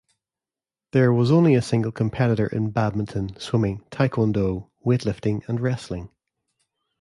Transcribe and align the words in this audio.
There 0.93 1.13
was 1.13 1.29
only 1.31 1.53
a 1.53 1.61
single 1.61 1.91
competitor 1.91 2.47
in 2.47 2.71
badminton, 2.71 3.39
swimming, 3.39 3.83
taekwondo, 3.91 4.71
weightlifting, 4.83 5.47
and 5.47 5.59
wrestling. 5.59 6.09